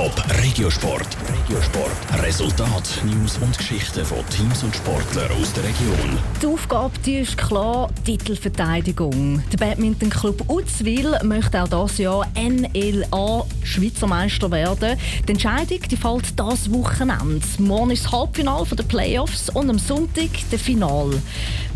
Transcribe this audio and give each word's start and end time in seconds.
Top 0.00 0.24
Regiosport. 0.42 1.14
Regiosport. 1.28 2.22
Resultat, 2.22 3.02
News 3.04 3.36
und 3.36 3.58
Geschichten 3.58 4.02
von 4.02 4.26
Teams 4.30 4.62
und 4.62 4.74
Sportlern 4.74 5.30
aus 5.32 5.52
der 5.52 5.64
Region. 5.64 6.18
Die 6.40 6.46
Aufgabe 6.46 6.98
die 7.04 7.16
ist 7.16 7.36
klar, 7.36 7.90
Titelverteidigung. 8.06 9.42
Der 9.52 9.58
Badminton-Club 9.58 10.48
Uzwil 10.48 11.18
möchte 11.22 11.62
auch 11.62 11.68
dieses 11.68 11.98
Jahr 11.98 12.26
NLA 12.34 13.44
Schweizer 13.62 14.06
Meister 14.06 14.50
werden. 14.50 14.98
Die 15.28 15.32
Entscheidung 15.32 15.80
die 15.90 15.96
fällt 15.98 16.40
das 16.40 16.72
Wochenende. 16.72 17.46
Morgen 17.58 17.90
ist 17.90 18.06
das 18.06 18.12
Halbfinale 18.12 18.64
der 18.74 18.84
Playoffs 18.84 19.50
und 19.50 19.68
am 19.68 19.78
Sonntag 19.78 20.30
der 20.50 20.58
Final. 20.58 21.10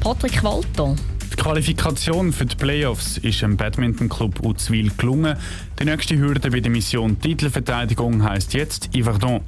Patrick 0.00 0.43
Walter. 0.43 0.96
Die 1.35 1.43
Qualifikation 1.43 2.32
für 2.32 2.46
die 2.46 2.55
Playoffs 2.55 3.19
ist 3.19 3.43
im 3.43 3.57
Badminton-Club 3.57 4.45
Uzwil 4.45 4.93
gelungen. 4.96 5.37
Die 5.80 5.84
nächste 5.84 6.16
Hürde 6.16 6.48
bei 6.48 6.61
der 6.61 6.71
Mission 6.71 7.21
Titelverteidigung 7.21 8.23
heisst 8.23 8.55
jetzt 8.55 8.91
Yverdon. 8.96 9.41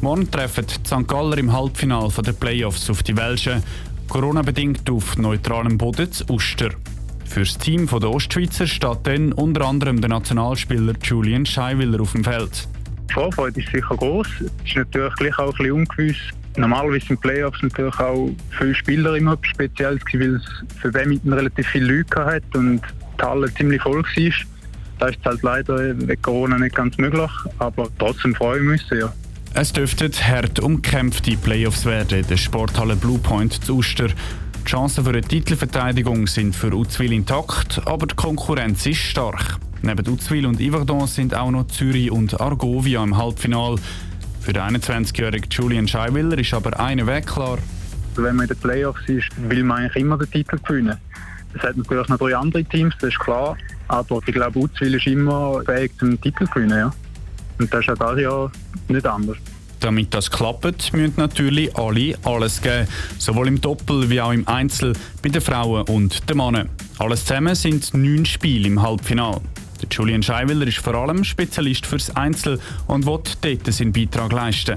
Morgen 0.00 0.28
treffen 0.28 0.66
die 0.66 0.86
St. 0.86 1.06
Galler 1.06 1.38
im 1.38 1.52
Halbfinale 1.52 2.10
der 2.26 2.32
Playoffs 2.32 2.90
auf 2.90 3.04
die 3.04 3.16
Welschen. 3.16 3.62
Corona-bedingt 4.08 4.90
auf 4.90 5.16
neutralem 5.18 5.78
Boden 5.78 6.10
zu 6.10 6.24
Uster. 6.30 6.70
Für 7.26 7.40
das 7.40 7.56
Team 7.56 7.86
der 7.86 8.10
Ostschweizer 8.10 8.66
steht 8.66 8.98
dann 9.04 9.32
unter 9.32 9.66
anderem 9.68 10.00
der 10.00 10.10
Nationalspieler 10.10 10.94
Julian 11.00 11.46
Scheiwiller 11.46 12.00
auf 12.00 12.10
dem 12.10 12.24
Feld. 12.24 12.66
Die 13.08 13.14
Vorfreude 13.14 13.60
ist 13.60 13.70
sicher 13.70 13.96
groß. 13.96 14.26
Es 14.40 14.70
ist 14.70 14.76
natürlich 14.76 15.38
auch 15.38 15.52
ein 15.52 15.56
bisschen 15.56 15.72
ungewiss, 15.72 16.16
Normalerweise 16.56 17.06
sind 17.06 17.20
Playoffs 17.20 17.62
natürlich 17.62 17.98
auch 17.98 18.30
für 18.50 18.74
Spieler 18.74 19.14
immer 19.14 19.34
etwas 19.34 19.46
Spezielles, 19.50 20.02
weil 20.12 20.34
es 20.34 20.42
für 20.80 20.90
Badminton 20.90 21.32
relativ 21.32 21.66
viele 21.68 21.98
Leute 21.98 22.24
hat 22.24 22.42
und 22.54 22.80
die 23.18 23.24
Halle 23.24 23.52
ziemlich 23.54 23.82
voll 23.82 24.02
war. 24.02 24.32
Da 24.98 25.06
ist 25.06 25.18
es 25.20 25.24
halt 25.24 25.42
leider 25.42 25.78
wegen 25.78 26.22
Corona 26.22 26.58
nicht 26.58 26.74
ganz 26.74 26.98
möglich, 26.98 27.30
aber 27.58 27.88
trotzdem 27.98 28.34
freuen 28.34 28.64
wir 28.64 28.72
uns 28.72 28.88
sehr. 28.88 29.12
Es 29.54 29.72
dürften 29.72 30.12
hart 30.12 30.60
umkämpfte 30.60 31.36
Playoffs 31.36 31.84
werden 31.84 32.20
in 32.20 32.26
der 32.26 32.36
Sporthalle 32.36 32.96
Bluepoint 32.96 33.64
zu 33.64 33.78
Uster. 33.78 34.08
Die 34.08 34.70
Chancen 34.70 35.04
für 35.04 35.10
eine 35.10 35.22
Titelverteidigung 35.22 36.26
sind 36.26 36.54
für 36.54 36.72
Uzwil 36.72 37.12
intakt, 37.12 37.80
aber 37.86 38.06
die 38.06 38.14
Konkurrenz 38.14 38.86
ist 38.86 38.98
stark. 38.98 39.56
Neben 39.82 40.06
Uzwil 40.06 40.46
und 40.46 40.60
Yverdon 40.60 41.06
sind 41.06 41.34
auch 41.34 41.50
noch 41.50 41.66
Zürich 41.68 42.10
und 42.10 42.40
Argovia 42.40 43.02
im 43.02 43.16
Halbfinale. 43.16 43.76
Für 44.40 44.54
den 44.54 44.62
21-jährigen 44.62 45.48
Julian 45.50 45.86
Scheiwiller 45.86 46.38
ist 46.38 46.54
aber 46.54 46.78
einer 46.80 47.06
Weg 47.06 47.26
klar. 47.26 47.58
Wenn 48.16 48.36
man 48.36 48.44
in 48.44 48.54
den 48.54 48.56
Playoffs 48.56 49.06
ist, 49.06 49.28
will 49.48 49.62
man 49.62 49.82
eigentlich 49.82 50.02
immer 50.02 50.16
den 50.16 50.30
Titel 50.30 50.58
gewinnen. 50.58 50.96
Es 51.54 51.62
hat 51.62 51.76
natürlich 51.76 52.08
noch 52.08 52.18
drei 52.18 52.36
andere 52.36 52.64
Teams, 52.64 52.94
das 53.00 53.10
ist 53.10 53.18
klar. 53.20 53.56
Aber 53.88 54.20
ich 54.26 54.34
glaube, 54.34 54.58
Uzwil 54.58 54.94
ist 54.94 55.06
immer 55.06 55.62
fähig, 55.64 55.92
den 56.00 56.20
Titel 56.20 56.46
zu 56.46 56.52
gewinnen. 56.52 56.78
Ja. 56.78 56.92
Und 57.58 57.72
das 57.72 57.80
ist 57.80 57.90
auch 58.00 58.14
dieses 58.14 58.22
Jahr 58.22 58.52
nicht 58.88 59.06
anders. 59.06 59.36
Damit 59.80 60.12
das 60.12 60.30
klappt, 60.30 60.92
müssen 60.92 61.14
natürlich 61.16 61.74
alle 61.76 62.14
alles 62.24 62.60
geben. 62.60 62.86
Sowohl 63.18 63.48
im 63.48 63.60
Doppel 63.60 64.08
wie 64.10 64.20
auch 64.20 64.32
im 64.32 64.46
Einzel, 64.48 64.94
bei 65.22 65.28
den 65.28 65.40
Frauen 65.40 65.86
und 65.88 66.28
den 66.28 66.36
Männern. 66.36 66.68
Alles 66.98 67.24
zusammen 67.24 67.54
sind 67.54 67.92
neun 67.94 68.24
Spiele 68.26 68.68
im 68.68 68.82
Halbfinale. 68.82 69.40
Der 69.82 69.88
Julian 69.90 70.22
Scheiwiller 70.22 70.66
ist 70.66 70.78
vor 70.78 70.94
allem 70.94 71.24
Spezialist 71.24 71.86
fürs 71.86 72.14
Einzel 72.16 72.58
und 72.86 73.06
will 73.06 73.20
dort 73.42 73.74
seinen 73.74 73.92
Beitrag 73.92 74.32
leisten. 74.32 74.76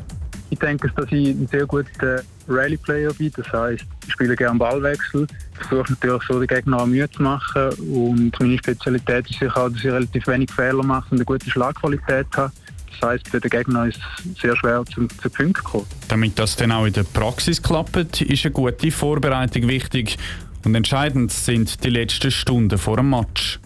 Ich 0.50 0.60
denke, 0.60 0.92
dass 0.96 1.12
ich 1.12 1.30
ein 1.30 1.48
sehr 1.52 1.66
guter 1.66 2.22
Rally-Player 2.48 3.12
bin. 3.14 3.32
Das 3.36 3.52
heisst, 3.52 3.86
ich 4.06 4.14
spiele 4.14 4.36
gerne 4.36 4.60
Ballwechsel. 4.60 5.26
Ich 5.60 5.68
versuche 5.68 5.94
natürlich 5.94 6.24
so 6.28 6.40
den 6.40 6.48
Gegner 6.48 6.82
auch 6.82 6.86
Mühe 6.86 7.10
zu 7.10 7.24
machen. 7.24 7.70
Und 7.92 8.40
meine 8.40 8.58
Spezialität 8.58 9.30
ist 9.30 9.40
sicher 9.40 9.58
auch, 9.58 9.70
dass 9.70 9.80
ich 9.80 9.86
relativ 9.86 10.28
wenig 10.28 10.52
Fehler 10.52 10.84
mache 10.84 11.08
und 11.12 11.18
eine 11.18 11.26
gute 11.26 11.50
Schlagqualität 11.50 12.28
habe. 12.36 12.52
Das 12.92 13.10
heisst, 13.10 13.30
für 13.30 13.40
den 13.40 13.50
Gegner 13.50 13.88
ist 13.88 13.98
es 13.98 14.42
sehr 14.42 14.56
schwer 14.58 14.84
zum, 14.94 15.10
zu 15.10 15.30
Punkten 15.30 15.56
zu 15.56 15.64
kommen. 15.64 15.86
Damit 16.08 16.38
das 16.38 16.56
dann 16.56 16.72
auch 16.72 16.86
in 16.86 16.94
der 16.94 17.04
Praxis 17.04 17.62
klappt, 17.62 18.22
ist 18.22 18.46
eine 18.46 18.54
gute 18.54 18.92
Vorbereitung 18.92 19.68
wichtig. 19.68 20.18
Und 20.64 20.76
entscheidend 20.76 21.32
sind 21.32 21.84
die 21.84 21.90
letzten 21.90 22.32
Stunden 22.32 22.78
vor 22.78 22.98
dem 22.98 23.10
Match. 23.10 23.60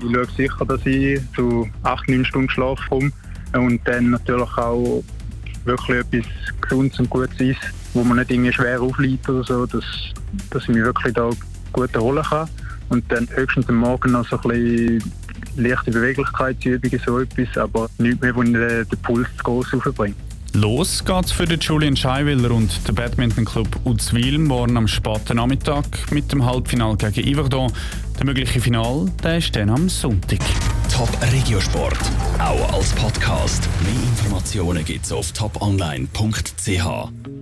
Ich 0.00 0.12
schaue 0.12 0.26
sicher, 0.36 0.64
dass 0.64 0.84
ich 0.86 1.20
zu 1.34 1.68
8, 1.82 2.08
9 2.08 2.24
Stunden 2.24 2.50
Schlaf 2.50 2.80
komme 2.88 3.10
und 3.54 3.80
dann 3.84 4.10
natürlich 4.10 4.56
auch 4.56 5.02
wirklich 5.64 5.98
etwas 5.98 6.26
Gesundes 6.60 6.98
und 6.98 7.10
Gutes 7.10 7.40
ist, 7.40 7.60
wo 7.94 8.04
man 8.04 8.18
nicht 8.18 8.30
irgendwie 8.30 8.52
schwer 8.52 8.80
aufliegt 8.80 9.28
oder 9.28 9.44
so, 9.44 9.66
dass, 9.66 9.84
dass 10.50 10.62
ich 10.64 10.68
mich 10.70 10.84
wirklich 10.84 11.14
da 11.14 11.30
gut 11.72 11.94
erholen 11.94 12.24
kann. 12.24 12.48
Und 12.90 13.04
dann 13.10 13.28
höchstens 13.30 13.68
am 13.68 13.76
Morgen 13.76 14.12
noch 14.12 14.28
so 14.28 14.36
ein 14.36 14.48
bisschen 14.48 15.12
leichte 15.56 15.90
Beweglichkeitsübungen, 15.90 17.00
so 17.04 17.20
etwas, 17.20 17.56
aber 17.56 17.88
nichts 17.98 18.20
mehr, 18.20 18.34
wo 18.34 18.42
den, 18.42 18.52
den 18.52 18.98
Puls 19.02 19.28
zu 19.38 19.44
groß 19.44 19.74
aufbringt. 19.74 20.16
Los 20.56 21.04
geht's 21.04 21.32
für 21.32 21.46
den 21.46 21.58
Julian 21.58 21.96
Scheiwiller 21.96 22.52
und 22.52 22.86
den 22.86 22.94
Badminton-Club 22.94 23.80
Uzwil 23.84 24.38
morgen 24.38 24.76
am 24.76 24.86
späten 24.86 25.36
Nachmittag 25.36 25.84
mit 26.12 26.30
dem 26.30 26.44
Halbfinal 26.46 26.96
gegen 26.96 27.34
Yverdon. 27.34 27.72
Der 28.18 28.26
mögliche 28.26 28.60
Final 28.60 29.06
der 29.22 29.38
ist 29.38 29.54
dann 29.56 29.70
am 29.70 29.88
Sonntag. 29.88 30.38
Top 30.92 31.08
Regiosport, 31.32 31.98
auch 32.38 32.72
als 32.72 32.92
Podcast. 32.92 33.68
Mehr 33.82 34.02
Informationen 34.10 34.84
gibt's 34.84 35.12
auf 35.12 35.32
toponline.ch. 35.32 37.34